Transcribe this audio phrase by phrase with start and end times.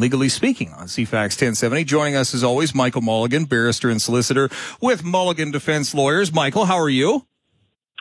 [0.00, 1.84] Legally Speaking on CFAX 1070.
[1.84, 4.48] Joining us as always, Michael Mulligan, barrister and solicitor
[4.80, 6.32] with Mulligan Defense Lawyers.
[6.32, 7.26] Michael, how are you?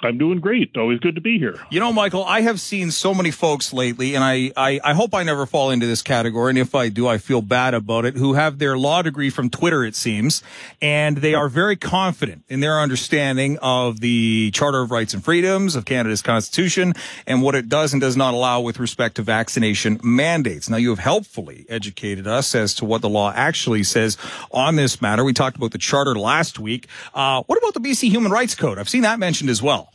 [0.03, 0.75] I'm doing great.
[0.77, 1.59] Always good to be here.
[1.69, 5.13] You know, Michael, I have seen so many folks lately, and I, I, I, hope
[5.13, 6.51] I never fall into this category.
[6.51, 9.49] And if I do, I feel bad about it, who have their law degree from
[9.49, 10.43] Twitter, it seems,
[10.81, 15.75] and they are very confident in their understanding of the Charter of Rights and Freedoms
[15.75, 16.93] of Canada's Constitution
[17.27, 20.69] and what it does and does not allow with respect to vaccination mandates.
[20.69, 24.17] Now, you have helpfully educated us as to what the law actually says
[24.51, 25.23] on this matter.
[25.23, 26.87] We talked about the Charter last week.
[27.13, 28.79] Uh, what about the BC Human Rights Code?
[28.79, 29.90] I've seen that mentioned as well.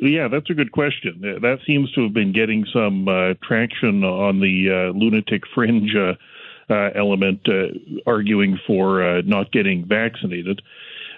[0.00, 1.20] Yeah, that's a good question.
[1.40, 6.14] That seems to have been getting some uh, traction on the uh, lunatic fringe uh,
[6.68, 7.68] uh element, uh,
[8.06, 10.60] arguing for uh, not getting vaccinated.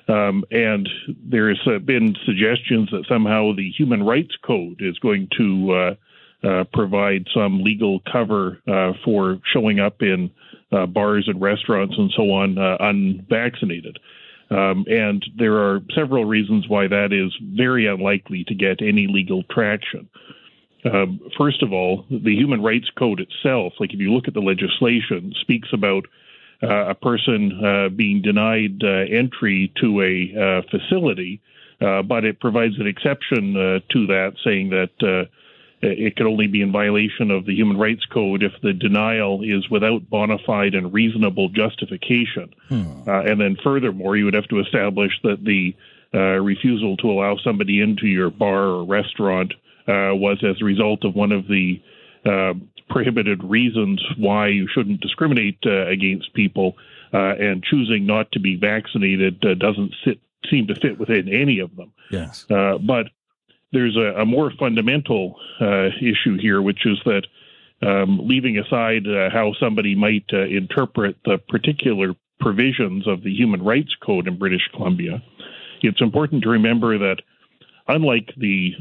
[0.07, 5.97] Um, and there's been suggestions that somehow the Human Rights Code is going to
[6.73, 8.59] provide some legal cover
[9.05, 10.31] for showing up in
[10.71, 13.99] bars and restaurants and so on unvaccinated.
[14.51, 19.43] Um, and there are several reasons why that is very unlikely to get any legal
[19.45, 20.09] traction.
[20.85, 24.41] Um, first of all, the Human Rights Code itself, like if you look at the
[24.41, 26.07] legislation, speaks about
[26.63, 31.41] uh, a person uh, being denied uh, entry to a uh, facility,
[31.81, 35.29] uh, but it provides an exception uh, to that, saying that
[35.81, 39.69] it could only be in violation of the Human Rights Code if the denial is
[39.71, 42.53] without bona fide and reasonable justification.
[42.69, 43.09] Hmm.
[43.09, 45.77] Uh, and then, furthermore, you would have to establish that the
[46.15, 49.53] uh, refusal to allow somebody into your bar or restaurant
[49.87, 51.81] uh, was as a result of one of the
[52.27, 52.55] uh,
[52.91, 56.77] prohibited reasons why you shouldn't discriminate uh, against people.
[57.13, 61.75] Uh, and choosing not to be vaccinated doesn't sit, seem to fit within any of
[61.77, 61.91] them.
[62.11, 62.45] Yes.
[62.49, 63.07] but
[63.73, 67.23] there's a, a more fundamental uh, issue here, which is that
[67.87, 73.63] um, leaving aside uh, how somebody might uh, interpret the particular provisions of the Human
[73.63, 75.23] Rights Code in British Columbia,
[75.83, 77.23] it's important to remember that
[77.87, 78.73] unlike the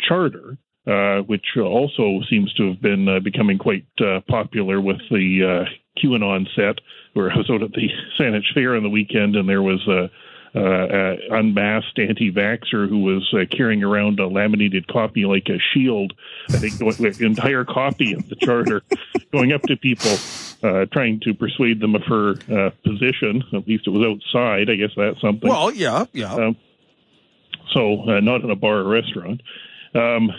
[0.00, 0.56] Charter,
[0.86, 5.66] uh, which also seems to have been uh, becoming quite uh, popular with the
[6.02, 6.78] QAnon set,
[7.14, 10.10] where I was out at the Saanich Fair on the weekend and there was a
[10.56, 16.12] unmasked anti-vaxxer who was uh, carrying around a laminated copy like a shield.
[16.48, 18.82] I think the entire copy of the charter,
[19.32, 20.16] going up to people,
[20.62, 23.42] uh, trying to persuade them of her uh, position.
[23.52, 24.70] At least it was outside.
[24.70, 25.48] I guess that's something.
[25.48, 26.34] Well, yeah, yeah.
[26.34, 26.56] Um,
[27.72, 29.42] so uh, not in a bar or restaurant.
[29.94, 30.30] Um,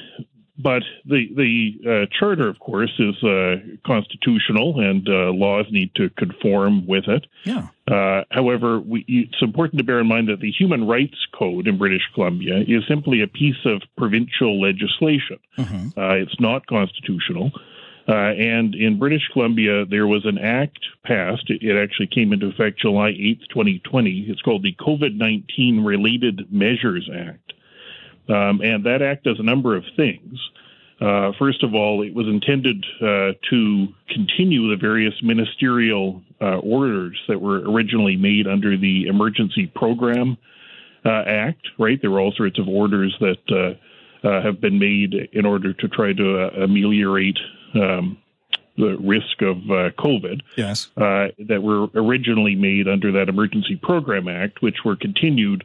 [0.58, 6.10] but the the uh, charter, of course, is uh, constitutional, and uh, laws need to
[6.12, 7.28] conform with it.
[7.44, 7.68] Yeah.
[7.88, 11.78] Uh, however, we, it's important to bear in mind that the Human Rights Code in
[11.78, 15.40] British Columbia is simply a piece of provincial legislation.
[15.58, 16.00] Mm-hmm.
[16.00, 17.52] Uh, it's not constitutional.
[18.10, 21.50] Uh, and in British Columbia, there was an act passed.
[21.50, 24.28] It, it actually came into effect July 8th, 2020.
[24.30, 27.54] It's called the COVID 19 Related Measures Act.
[28.30, 30.40] Um, and that act does a number of things.
[31.00, 37.20] Uh, first of all, it was intended uh, to continue the various ministerial uh, orders
[37.28, 40.38] that were originally made under the Emergency Program
[41.06, 42.02] uh, Act, right?
[42.02, 45.88] There were all sorts of orders that uh, uh, have been made in order to
[45.88, 47.38] try to ameliorate
[47.76, 48.18] um,
[48.76, 49.58] the risk of
[49.98, 50.42] COVID.
[50.56, 50.90] Yes.
[50.96, 55.64] that were originally made under that Emergency Program Act, which were continued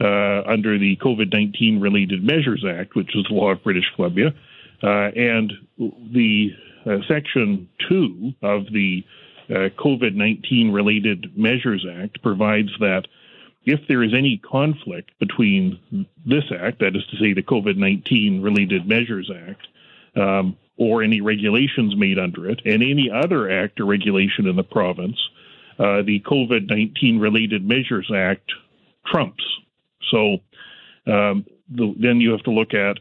[0.00, 4.34] under the COVID 19 Related Measures Act, which is the law of British Columbia.
[4.82, 5.52] Uh, and
[6.12, 6.50] the
[6.84, 9.04] uh, Section 2 of the
[9.48, 13.06] uh, COVID 19 Related Measures Act provides that
[13.64, 15.78] if there is any conflict between
[16.26, 19.66] this act, that is to say, the COVID 19 Related Measures Act,
[20.16, 24.64] um, or any regulations made under it, and any other act or regulation in the
[24.64, 25.16] province,
[25.78, 28.52] uh, the COVID 19 Related Measures Act
[29.06, 29.44] trumps
[30.10, 30.38] so
[31.06, 32.98] um, the, then you have to look at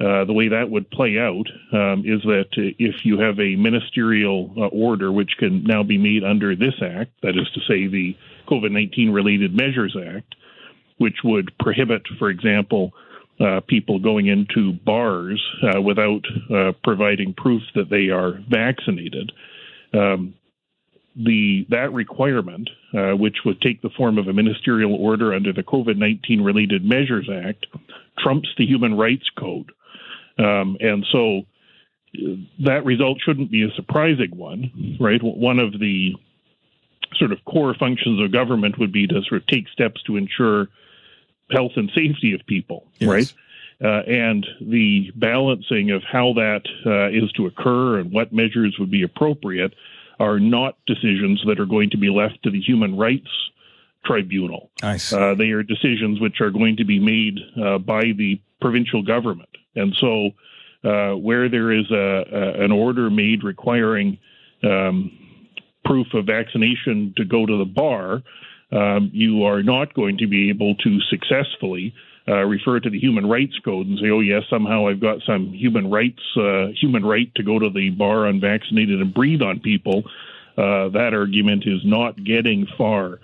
[0.00, 1.44] uh, the way that would play out
[1.74, 6.24] um, is that if you have a ministerial uh, order which can now be made
[6.24, 8.16] under this act, that is to say, the
[8.48, 10.34] COVID 19 Related Measures Act,
[10.96, 12.92] which would prohibit, for example,
[13.40, 19.32] uh, people going into bars uh, without uh, providing proof that they are vaccinated.
[19.92, 20.34] Um,
[21.24, 25.62] the that requirement, uh, which would take the form of a ministerial order under the
[25.62, 27.66] COVID nineteen Related Measures Act,
[28.18, 29.70] trumps the Human Rights Code,
[30.38, 31.42] um, and so
[32.16, 35.22] uh, that result shouldn't be a surprising one, right?
[35.22, 36.14] One of the
[37.16, 40.68] sort of core functions of government would be to sort of take steps to ensure
[41.50, 43.08] health and safety of people, yes.
[43.08, 43.32] right?
[43.82, 48.90] Uh, and the balancing of how that uh, is to occur and what measures would
[48.90, 49.74] be appropriate
[50.20, 53.28] are not decisions that are going to be left to the human rights
[54.04, 54.70] tribunal.
[55.12, 59.48] Uh, they are decisions which are going to be made uh, by the provincial government.
[59.74, 60.30] And so,
[60.82, 64.18] uh, where there is a, a, an order made requiring
[64.62, 65.10] um,
[65.84, 68.22] proof of vaccination to go to the bar,
[68.72, 71.94] um, you are not going to be able to successfully
[72.28, 75.52] uh, refer to the human rights code and say, "Oh yes, somehow I've got some
[75.52, 80.04] human rights, uh, human right to go to the bar unvaccinated and breathe on people."
[80.56, 83.18] Uh, that argument is not getting far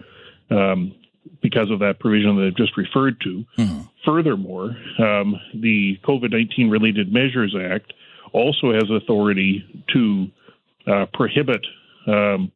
[0.51, 0.95] um,
[1.43, 3.45] because of that provision that I've just referred to.
[3.59, 3.81] Mm-hmm.
[4.05, 7.93] Furthermore, um, the COVID 19 Related Measures Act
[8.33, 10.27] also has authority to
[10.87, 11.65] uh, prohibit
[12.07, 12.51] um,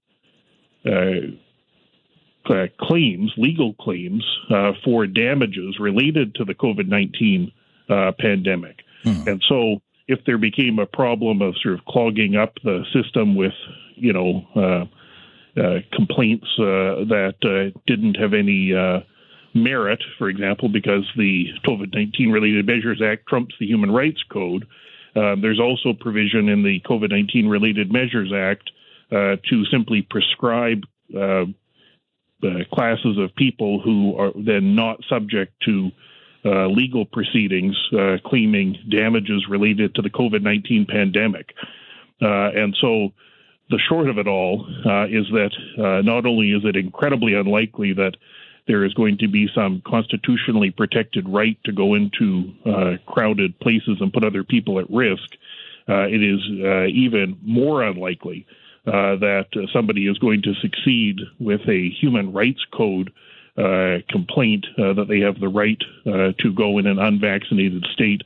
[2.49, 7.53] uh, claims, legal claims, uh, for damages related to the COVID 19
[7.89, 8.79] uh, pandemic.
[9.05, 9.29] Mm-hmm.
[9.29, 13.53] And so, if there became a problem of sort of clogging up the system with,
[13.95, 18.73] you know, uh, uh, complaints uh, that uh, didn't have any
[19.53, 24.67] merit, for example, because the COVID 19 Related Measures Act trumps the Human Rights Code.
[25.15, 28.71] there's also provision in the COVID 19 Related Measures Act
[29.11, 30.85] to simply prescribe
[31.17, 31.45] uh,
[32.73, 35.91] classes of people who are then not subject to
[36.45, 41.55] uh, legal proceedings uh, claiming damages related to the COVID 19 pandemic.
[42.21, 43.13] and so
[43.71, 47.93] the short of it all uh, is that uh, not only is it incredibly unlikely
[47.95, 48.17] that
[48.67, 53.99] there is going to be some constitutionally protected right to go into uh, crowded places
[54.01, 55.35] and put other people at risk,
[55.89, 58.47] uh, it is uh, even more unlikely
[58.87, 63.13] uh, that somebody is going to succeed with a human rights code
[64.09, 65.81] complaint that they have the right
[66.39, 68.23] to go in an unvaccinated state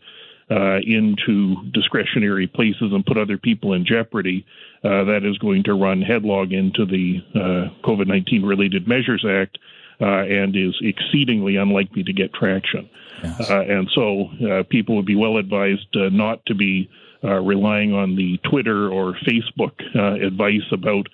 [0.51, 4.45] uh, into discretionary places and put other people in jeopardy,
[4.85, 9.59] uh, that is going to run headlong into the uh, COVID 19 Related Measures Act
[10.01, 12.89] uh, and is exceedingly unlikely to get traction.
[13.23, 13.51] Yes.
[13.51, 16.91] Uh, and so uh, people would be well advised not to be
[17.25, 21.07] Uh, relying on the Twitter or Facebook uh, advice about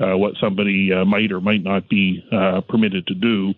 [0.00, 2.24] uh, what somebody might or might not be
[2.68, 3.52] permitted to do.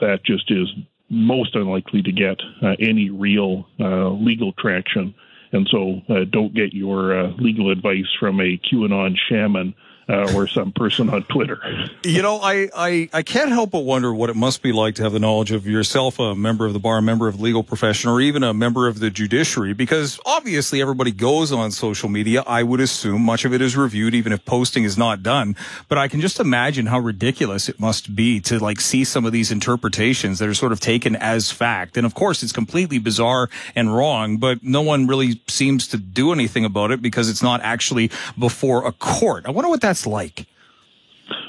[0.00, 0.68] That just is
[1.10, 5.14] most unlikely to get uh, any real uh, legal traction.
[5.52, 9.74] And so uh, don't get your uh, legal advice from a QAnon shaman
[10.10, 11.60] uh, or some person on Twitter.
[12.02, 15.02] You know, I, I, I can't help but wonder what it must be like to
[15.02, 17.62] have the knowledge of yourself, a member of the bar, a member of the legal
[17.62, 22.42] profession, or even a member of the judiciary, because obviously everybody goes on social media.
[22.46, 25.56] I would assume much of it is reviewed, even if posting is not done.
[25.88, 29.32] But I can just imagine how ridiculous it must be to like see some of
[29.32, 31.98] these interpretations that are sort of taken as fact.
[31.98, 36.32] And of course, it's completely bizarre and wrong, but no one really seems to do
[36.32, 39.46] anything about it because it's not actually before a court.
[39.46, 40.46] I wonder what that's like?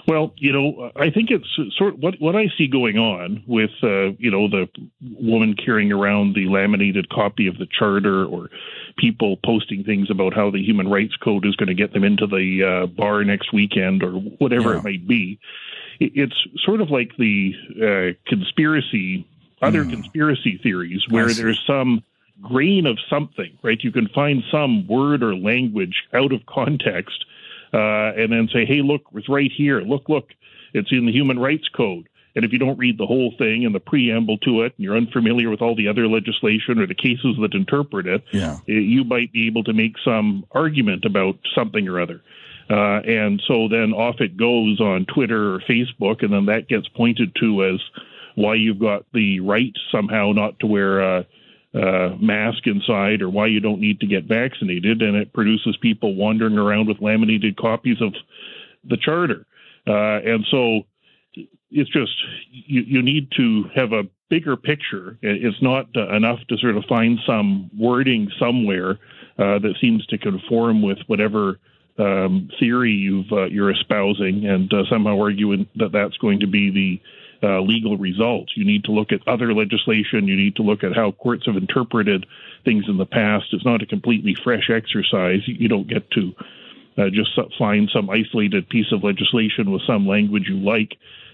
[0.07, 1.47] Well, you know, I think it's
[1.77, 4.67] sort of what what I see going on with uh, you know the
[5.19, 8.49] woman carrying around the laminated copy of the charter, or
[8.97, 12.27] people posting things about how the human rights code is going to get them into
[12.27, 14.79] the uh, bar next weekend, or whatever yeah.
[14.79, 15.39] it might be.
[15.99, 16.35] It's
[16.65, 19.27] sort of like the uh, conspiracy,
[19.61, 19.91] other mm.
[19.91, 22.03] conspiracy theories, where there's some
[22.41, 23.79] grain of something, right?
[23.81, 27.25] You can find some word or language out of context
[27.73, 29.81] uh, and then say, hey, look, it's right here.
[29.81, 30.29] Look, look,
[30.73, 32.07] it's in the Human Rights Code.
[32.35, 34.95] And if you don't read the whole thing and the preamble to it, and you're
[34.95, 38.59] unfamiliar with all the other legislation or the cases that interpret it, yeah.
[38.65, 42.21] You might be able to make some argument about something or other.
[42.69, 46.87] Uh, and so then off it goes on Twitter or Facebook, and then that gets
[46.87, 47.81] pointed to as
[48.35, 51.23] why you've got the right somehow not to wear uh,
[51.73, 56.15] uh, mask inside or why you don't need to get vaccinated, and it produces people
[56.15, 58.13] wandering around with laminated copies of
[58.83, 59.45] the charter.
[59.87, 60.81] Uh, and so
[61.71, 62.11] it's just
[62.51, 65.17] you, you need to have a bigger picture.
[65.21, 68.99] It's not uh, enough to sort of find some wording somewhere
[69.37, 71.59] uh, that seems to conform with whatever
[71.97, 76.69] um, theory you've uh, you're espousing, and uh, somehow arguing that that's going to be
[76.69, 77.01] the
[77.43, 78.53] uh, legal results.
[78.55, 80.27] You need to look at other legislation.
[80.27, 82.25] You need to look at how courts have interpreted
[82.63, 83.45] things in the past.
[83.51, 85.41] It's not a completely fresh exercise.
[85.45, 86.33] You don't get to
[86.97, 90.93] uh, just find some isolated piece of legislation with some language you like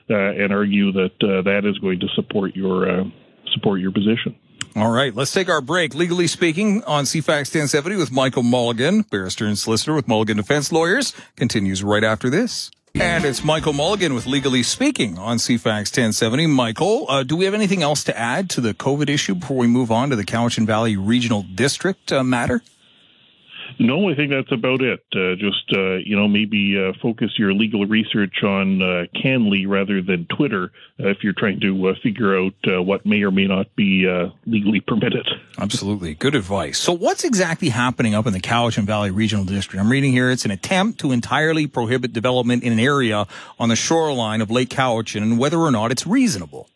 [0.10, 3.04] uh, and argue that uh, that is going to support your uh,
[3.54, 4.36] support your position.
[4.76, 5.96] All right, let's take our break.
[5.96, 11.14] Legally speaking, on CFAX 1070 with Michael Mulligan, barrister and solicitor with Mulligan Defense Lawyers,
[11.36, 12.70] continues right after this.
[13.00, 16.48] And it's Michael Mulligan with Legally Speaking on CFAX 1070.
[16.48, 19.68] Michael, uh, do we have anything else to add to the COVID issue before we
[19.68, 22.64] move on to the Cowichan Valley Regional District uh, matter?
[23.80, 25.04] No, I think that's about it.
[25.16, 30.02] Uh, just uh, you know, maybe uh, focus your legal research on uh, CanLII rather
[30.02, 32.54] than Twitter uh, if you're trying to uh, figure out
[32.86, 34.08] what may or may not be
[34.46, 35.28] legally permitted.
[35.58, 36.78] Absolutely, good advice.
[36.78, 39.80] So, what's exactly happening up in the Cowichan Valley Regional District?
[39.80, 43.28] I'm reading here it's an attempt to entirely prohibit development in an area
[43.60, 46.70] on the shoreline of Lake Cowichan, and whether or not it's reasonable.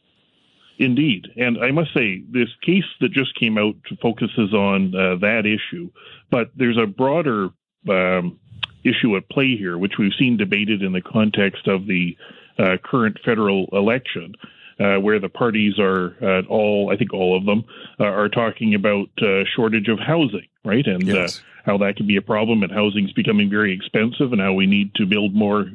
[0.82, 1.28] Indeed.
[1.38, 5.92] And I must say, this case that just came out focuses on uh, that issue,
[6.32, 7.50] but there's a broader
[7.90, 8.40] um,
[8.84, 12.18] issue at play here, which we've seen debated in the context of the
[12.58, 14.34] uh, current federal election.
[14.80, 17.64] Uh, where the parties are uh, all, I think all of them,
[18.00, 20.88] uh, are talking about uh, shortage of housing, right?
[20.88, 21.40] And yes.
[21.66, 24.66] how that can be a problem, and housing is becoming very expensive, and how we
[24.66, 25.68] need to build more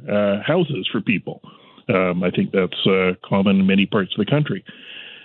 [0.45, 1.41] houses for people.
[1.89, 4.65] Um, I think that's common in many parts of the country.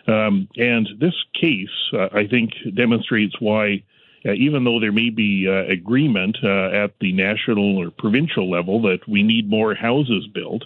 [0.08, 3.84] Um, and this case, uh, I think, demonstrates why,
[4.26, 8.82] uh, even though there may be uh, agreement uh, at the national or provincial level
[8.82, 10.64] that we need more houses built,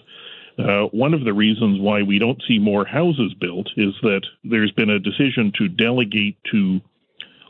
[0.58, 4.72] uh, one of the reasons why we don't see more houses built is that there's
[4.72, 6.80] been a decision to delegate to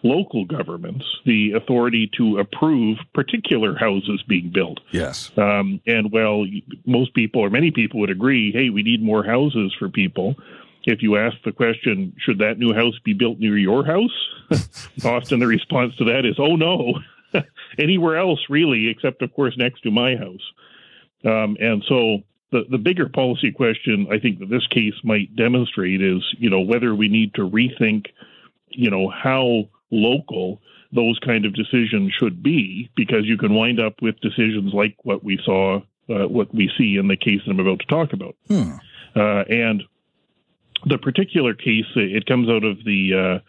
[0.03, 4.79] local governments the authority to approve particular houses being built.
[4.93, 5.31] Yes.
[5.37, 6.47] Um, and while
[6.85, 10.37] most people or many people would agree, hey, we need more houses for people
[10.87, 14.17] if you ask the question, should that new house be built near your house?
[15.05, 17.01] Often the response to that is, oh no,
[17.79, 20.53] anywhere else really, except of course next to my house.
[21.25, 22.19] Um, and so
[22.53, 26.61] the, the bigger policy question I think that this case might demonstrate is, you know,
[26.61, 28.07] whether we need to rethink,
[28.69, 30.61] you know, how local
[30.93, 35.25] those kind of decisions should be, because you can wind up with decisions like what
[35.25, 38.37] we saw, uh, what we see in the case that I'm about to talk about.
[38.47, 38.77] Hmm.
[39.17, 39.83] Uh, and
[40.85, 43.41] the particular case, it comes out of the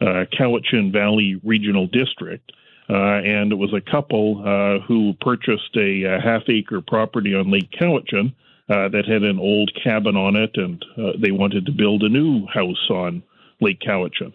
[0.00, 2.52] uh, uh, Cowichan Valley Regional District.
[2.90, 7.50] Uh, and it was a couple uh, who purchased a, a, half acre property on
[7.50, 8.32] Lake Cowichan
[8.70, 12.08] uh, that had an old cabin on it, and uh, they wanted to build a
[12.08, 13.22] new house on
[13.60, 14.32] Lake Cowichan.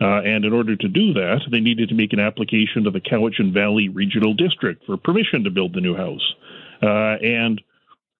[0.00, 3.54] and in order to do that, they needed to make an application to the Cowichan
[3.54, 6.34] Valley Regional District for permission to build the new house.
[6.82, 7.62] and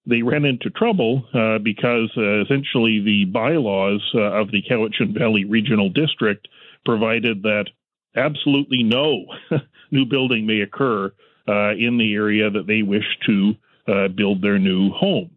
[0.07, 5.45] they ran into trouble uh, because uh, essentially the bylaws uh, of the Cowichan Valley
[5.45, 6.47] Regional District
[6.85, 7.67] provided that
[8.15, 9.27] absolutely no
[9.91, 11.13] new building may occur
[11.49, 13.55] uh, in the area that they wish to
[13.89, 15.31] uh, build their new home.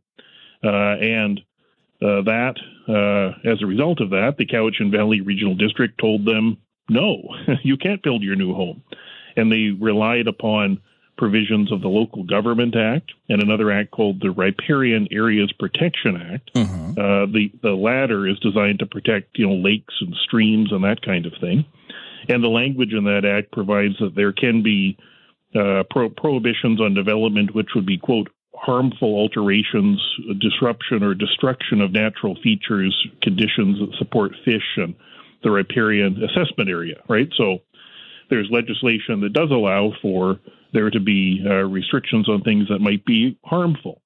[0.63, 1.41] Uh, and
[2.01, 2.55] that,
[3.45, 6.57] as a result of that, the Cowichan Valley Regional District told them,
[6.89, 7.21] no,
[7.63, 8.83] you can't build your new home.
[9.35, 10.81] And they relied upon
[11.19, 16.49] provisions of the Local Government Act and another act called the Riparian Areas Protection Act.
[16.55, 16.91] Mm-hmm.
[16.91, 21.01] Uh, the the latter is designed to protect you know lakes and streams and that
[21.01, 21.65] kind of thing.
[22.29, 24.97] And the language in that act provides that there can be
[25.53, 30.01] uh, pro- prohibitions on development which would be quote harmful alterations,
[30.39, 34.95] disruption, or destruction of natural features, conditions that support fish and
[35.43, 36.95] the riparian assessment area.
[37.09, 37.59] Right, so
[38.29, 40.39] there's legislation that does allow for
[40.73, 44.01] there to be uh, restrictions on things that might be harmful.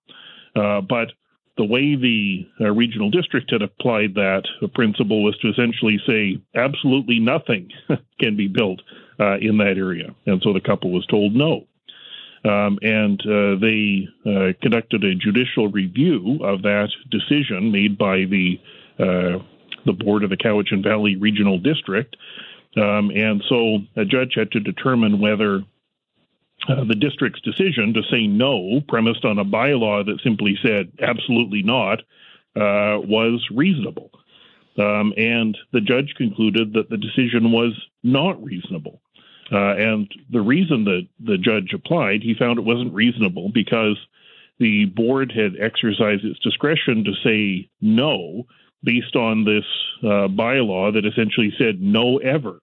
[0.56, 1.12] Uh, but
[1.58, 4.44] the way the uh, regional district had applied that
[4.74, 7.70] principle was to essentially say absolutely nothing
[8.20, 8.82] can be built
[9.20, 10.16] uh, in that area.
[10.26, 11.68] And so the couple was told no.
[12.46, 18.60] Um, and uh, they uh, conducted a judicial review of that decision made by the
[19.86, 22.16] the board of the Cowichan Valley Regional District.
[22.76, 25.62] Um, and so a judge had to determine whether
[26.68, 31.64] uh, the district's decision to say no, premised on a bylaw that simply said absolutely
[31.64, 32.00] not,
[32.56, 34.12] uh, was reasonable.
[34.78, 39.02] Um, and the judge concluded that the decision was not reasonable.
[39.52, 43.98] Uh, and the reason that the judge applied, he found it wasn't reasonable because
[44.60, 48.46] the board had exercised its discretion to say no
[48.84, 49.66] based on this
[50.02, 52.60] uh, bylaw that essentially said no ever.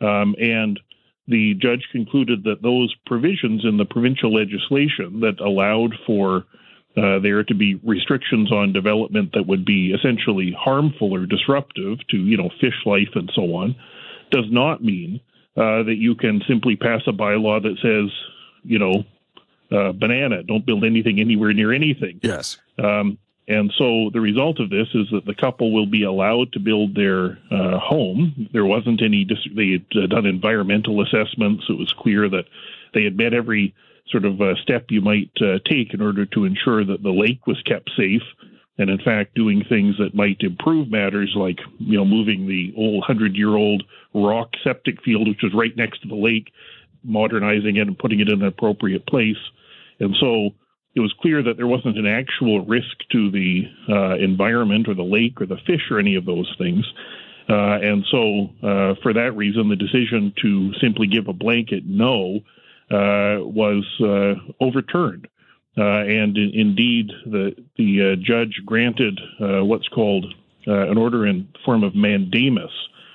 [0.00, 0.80] Um, and
[1.28, 6.44] the judge concluded that those provisions in the provincial legislation that allowed for
[6.96, 12.18] uh, there to be restrictions on development that would be essentially harmful or disruptive to,
[12.18, 13.74] you know, fish life and so on,
[14.30, 15.20] does not mean
[15.56, 18.10] uh, that you can simply pass a bylaw that says,
[18.64, 19.04] you know,
[19.70, 22.20] uh, banana, don't build anything anywhere near anything.
[22.22, 22.58] Yes.
[22.78, 23.16] Um,
[23.48, 26.94] and so the result of this is that the couple will be allowed to build
[26.94, 28.48] their uh, home.
[28.52, 31.64] There wasn't any, they had uh, done environmental assessments.
[31.68, 32.44] It was clear that
[32.94, 33.74] they had met every
[34.08, 37.46] sort of uh, step you might uh, take in order to ensure that the lake
[37.46, 38.22] was kept safe.
[38.78, 43.04] And in fact, doing things that might improve matters like, you know, moving the old
[43.04, 43.82] hundred year old
[44.14, 46.52] rock septic field, which was right next to the lake,
[47.04, 49.36] modernizing it and putting it in an appropriate place.
[50.00, 50.50] And so
[50.94, 55.02] it was clear that there wasn't an actual risk to the uh, environment or the
[55.02, 56.84] lake or the fish or any of those things.
[57.48, 62.40] Uh, and so, uh, for that reason, the decision to simply give a blanket no
[62.90, 65.28] uh, was uh, overturned.
[65.76, 70.26] Uh, and in, indeed, the the judge granted what's called
[70.66, 72.70] an order in form of mandamus,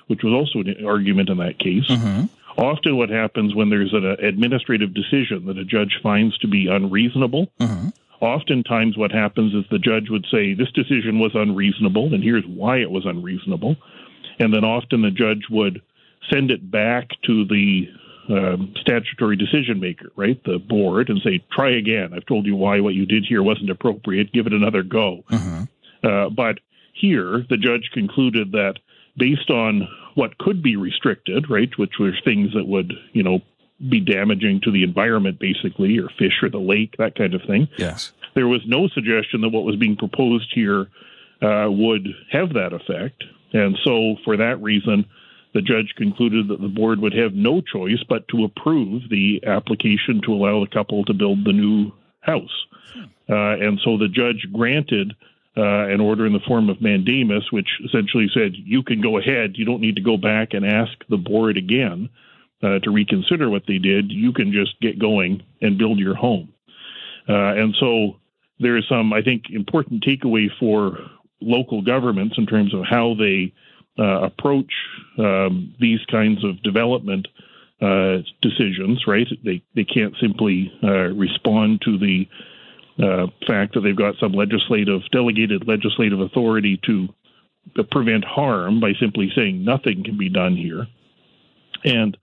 [0.08, 1.86] which was also an argument in that case.
[1.86, 2.24] Mm-hmm.
[2.58, 7.46] Often, what happens when there's an administrative decision that a judge finds to be unreasonable,
[7.60, 7.90] mm-hmm.
[8.20, 12.78] oftentimes what happens is the judge would say, This decision was unreasonable, and here's why
[12.78, 13.76] it was unreasonable.
[14.40, 15.80] And then often the judge would
[16.30, 17.88] send it back to the
[18.28, 22.12] um, statutory decision maker, right, the board, and say, Try again.
[22.12, 24.32] I've told you why what you did here wasn't appropriate.
[24.32, 25.24] Give it another go.
[25.30, 25.62] Mm-hmm.
[26.02, 26.58] Uh, but
[26.92, 28.74] here, the judge concluded that
[29.16, 29.88] based on
[30.18, 33.38] what could be restricted, right, which were things that would, you know,
[33.88, 37.68] be damaging to the environment, basically, or fish or the lake, that kind of thing.
[37.78, 38.10] Yes.
[38.34, 40.88] There was no suggestion that what was being proposed here
[41.40, 43.22] uh, would have that effect.
[43.52, 45.06] And so, for that reason,
[45.54, 50.20] the judge concluded that the board would have no choice but to approve the application
[50.26, 52.66] to allow the couple to build the new house.
[53.30, 55.14] Uh, and so the judge granted
[55.58, 59.56] uh, an order in the form of mandamus, which essentially said you can go ahead.
[59.56, 62.08] You don't need to go back and ask the board again
[62.62, 64.12] uh, to reconsider what they did.
[64.12, 66.52] You can just get going and build your home.
[67.28, 68.20] Uh, and so
[68.60, 70.98] there is some, I think, important takeaway for
[71.40, 73.52] local governments in terms of how they
[73.98, 74.72] uh, approach
[75.18, 77.26] um, these kinds of development
[77.80, 79.06] uh, decisions.
[79.06, 79.26] Right?
[79.44, 82.28] They they can't simply uh, respond to the
[83.02, 87.08] uh, fact that they've got some legislative, delegated legislative authority to
[87.90, 90.86] prevent harm by simply saying nothing can be done here.
[91.84, 92.16] And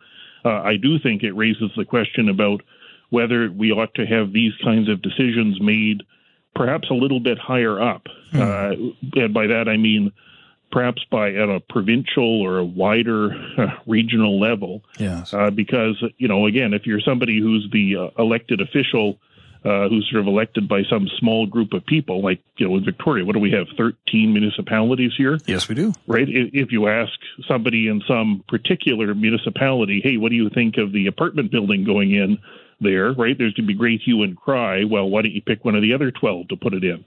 [0.44, 2.62] uh, I do think it raises the question about
[3.10, 6.04] whether we ought to have these kinds of decisions made
[6.56, 8.08] perhaps a little bit higher up.
[8.32, 8.42] Hmm.
[8.42, 8.72] Uh,
[9.16, 10.12] and by that I mean
[10.72, 14.84] perhaps by at a provincial or a wider uh, regional level.
[15.00, 15.34] Yes.
[15.34, 19.18] Uh, because, you know, again, if you're somebody who's the uh, elected official
[19.66, 22.86] uh, who's sort of elected by some small group of people, like you know in
[22.86, 23.26] Victoria.
[23.26, 23.66] What do we have?
[23.76, 25.40] Thirteen municipalities here.
[25.48, 25.92] Yes, we do.
[26.06, 26.28] Right.
[26.30, 27.12] If you ask
[27.48, 32.14] somebody in some particular municipality, hey, what do you think of the apartment building going
[32.14, 32.38] in
[32.80, 33.12] there?
[33.14, 33.36] Right.
[33.36, 34.84] There's going to be great hue and cry.
[34.84, 37.04] Well, why don't you pick one of the other twelve to put it in?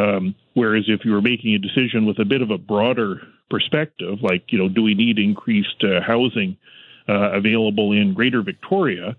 [0.00, 4.18] Um, whereas if you were making a decision with a bit of a broader perspective,
[4.22, 6.56] like you know, do we need increased uh, housing
[7.08, 9.16] uh, available in Greater Victoria?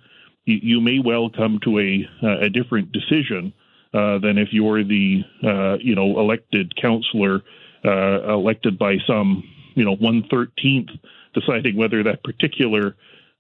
[0.50, 3.54] You, you may well come to a, uh, a different decision
[3.94, 7.42] uh, than if you're the uh, you know elected councillor
[7.86, 9.44] uh, elected by some
[9.76, 10.90] you know one thirteenth
[11.34, 12.96] deciding whether that particular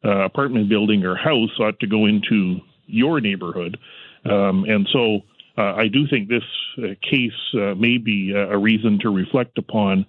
[0.05, 3.77] uh, apartment building or house ought to go into your neighborhood,
[4.25, 5.19] um, and so
[5.57, 6.43] uh, I do think this
[7.01, 10.05] case may be a reason to reflect upon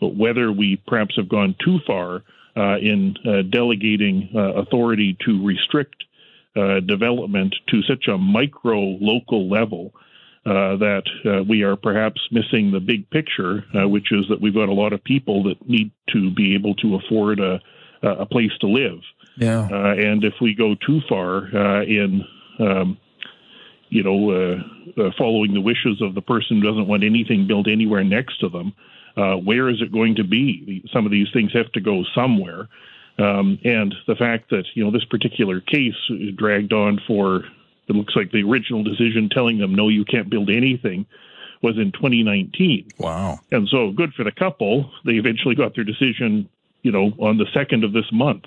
[0.00, 2.24] whether we perhaps have gone too far
[2.56, 3.14] in
[3.50, 6.04] delegating authority to restrict
[6.58, 9.92] uh, development to such a micro local level
[10.46, 14.54] uh, that uh, we are perhaps missing the big picture, uh, which is that we've
[14.54, 17.60] got a lot of people that need to be able to afford a,
[18.02, 18.98] a place to live.
[19.36, 19.68] Yeah.
[19.70, 21.46] Uh, and if we go too far
[21.82, 22.24] in,
[22.58, 22.98] um,
[23.90, 28.40] you know, following the wishes of the person who doesn't want anything built anywhere next
[28.40, 28.72] to them,
[29.44, 30.82] where is it going to be?
[30.92, 32.68] Some of these things have to go somewhere.
[33.18, 35.96] Um, and the fact that you know this particular case
[36.36, 37.44] dragged on for
[37.88, 41.06] it looks like the original decision telling them no, you can't build anything
[41.62, 42.88] was in 2019.
[42.98, 43.40] Wow!
[43.50, 44.90] And so good for the couple.
[45.04, 46.48] They eventually got their decision,
[46.82, 48.44] you know, on the second of this month.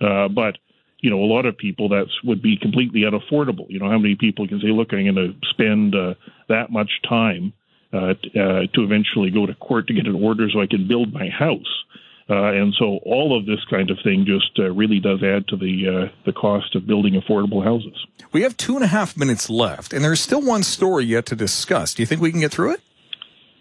[0.00, 0.58] Uh, but
[1.00, 3.66] you know, a lot of people that would be completely unaffordable.
[3.68, 6.14] You know, how many people can say, "Look, I'm going to spend uh,
[6.48, 7.52] that much time
[7.92, 10.88] uh, t- uh, to eventually go to court to get an order so I can
[10.88, 11.84] build my house."
[12.30, 15.56] Uh, and so all of this kind of thing just uh, really does add to
[15.56, 18.06] the uh, the cost of building affordable houses.
[18.32, 21.36] We have two and a half minutes left, and there's still one story yet to
[21.36, 21.92] discuss.
[21.92, 22.80] Do you think we can get through it?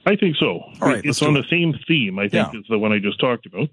[0.06, 0.62] I think so.
[0.82, 2.20] All right, it's on the same theme.
[2.20, 2.60] I think yeah.
[2.60, 3.70] is the one I just talked about.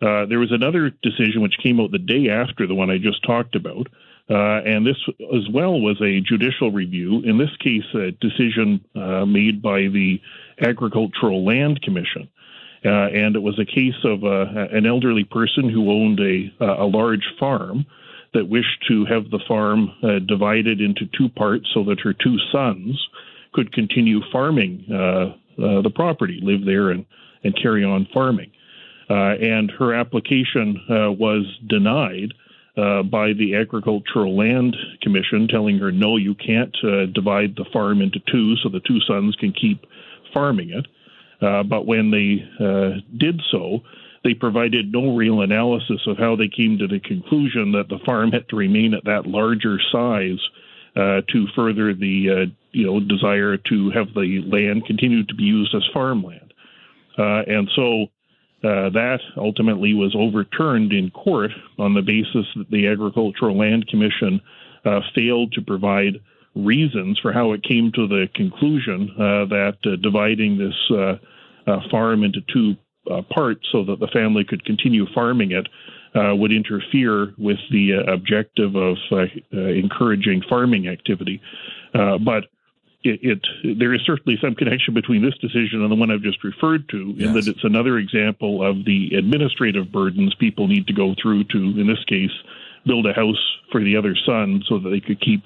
[0.00, 3.22] Uh, there was another decision which came out the day after the one I just
[3.24, 3.88] talked about.
[4.30, 4.96] Uh, and this
[5.34, 7.22] as well was a judicial review.
[7.24, 10.20] In this case, a decision uh, made by the
[10.60, 12.28] Agricultural Land Commission.
[12.84, 16.86] Uh, and it was a case of uh, an elderly person who owned a, a
[16.86, 17.84] large farm
[18.34, 22.38] that wished to have the farm uh, divided into two parts so that her two
[22.52, 23.08] sons
[23.52, 27.04] could continue farming uh, uh, the property, live there, and,
[27.42, 28.50] and carry on farming.
[29.10, 30.78] Uh, and her application
[31.18, 32.32] was denied
[32.78, 38.00] uh, by the Agricultural Land Commission, telling her, no, you can't uh, divide the farm
[38.00, 39.84] into two so the two sons can keep
[40.32, 40.86] farming it.
[41.40, 43.80] Uh, but when they uh, did so,
[44.24, 48.32] they provided no real analysis of how they came to the conclusion that the farm
[48.32, 50.40] had to remain at that larger size
[50.96, 55.44] uh, to further the uh, you know desire to have the land continue to be
[55.44, 56.52] used as farmland.
[57.16, 58.06] Uh, and so
[58.62, 64.40] that ultimately was overturned in court on the basis that the Agricultural Land Commission
[65.14, 66.20] failed to provide
[66.58, 71.16] reasons for how it came to the conclusion uh, that uh, dividing this uh,
[71.70, 72.74] uh, farm into two
[73.34, 75.66] parts so that the family could continue farming it
[76.14, 78.96] would interfere with the objective of
[79.52, 81.40] encouraging farming activity.
[81.92, 82.44] but
[83.04, 86.42] it, it, there is certainly some connection between this decision and the one I've just
[86.42, 87.28] referred to, yes.
[87.28, 91.56] in that it's another example of the administrative burdens people need to go through to,
[91.56, 92.32] in this case,
[92.84, 95.44] build a house for the other son so that they could keep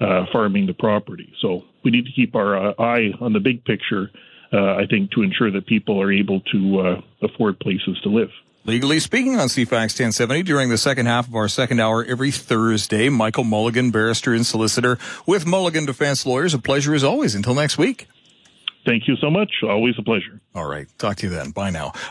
[0.00, 1.32] uh, farming the property.
[1.40, 4.10] So we need to keep our uh, eye on the big picture,
[4.52, 8.30] uh, I think, to ensure that people are able to uh, afford places to live.
[8.64, 13.08] Legally speaking on CFAX 1070 during the second half of our second hour every Thursday.
[13.08, 16.52] Michael Mulligan, barrister and solicitor with Mulligan Defense Lawyers.
[16.52, 17.34] A pleasure as always.
[17.34, 18.08] Until next week.
[18.84, 19.50] Thank you so much.
[19.62, 20.40] Always a pleasure.
[20.54, 20.86] All right.
[20.98, 21.50] Talk to you then.
[21.50, 21.92] Bye now.